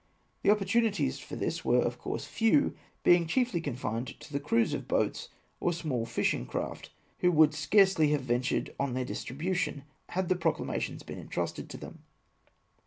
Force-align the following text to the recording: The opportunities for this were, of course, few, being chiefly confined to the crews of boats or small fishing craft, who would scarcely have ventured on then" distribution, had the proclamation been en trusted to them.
The 0.41 0.49
opportunities 0.49 1.19
for 1.19 1.35
this 1.35 1.63
were, 1.63 1.77
of 1.83 1.99
course, 1.99 2.25
few, 2.25 2.73
being 3.03 3.27
chiefly 3.27 3.61
confined 3.61 4.19
to 4.21 4.33
the 4.33 4.39
crews 4.39 4.73
of 4.73 4.87
boats 4.87 5.29
or 5.59 5.73
small 5.73 6.07
fishing 6.07 6.47
craft, 6.47 6.89
who 7.19 7.31
would 7.31 7.53
scarcely 7.53 8.09
have 8.09 8.21
ventured 8.23 8.73
on 8.79 8.95
then" 8.95 9.05
distribution, 9.05 9.83
had 10.09 10.27
the 10.27 10.35
proclamation 10.35 10.97
been 11.05 11.19
en 11.19 11.27
trusted 11.27 11.69
to 11.69 11.77
them. 11.77 11.99